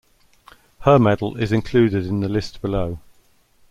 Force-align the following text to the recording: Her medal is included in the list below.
Her 0.79 0.97
medal 0.97 1.37
is 1.37 1.51
included 1.51 2.07
in 2.07 2.21
the 2.21 2.27
list 2.27 2.59
below. 2.59 2.97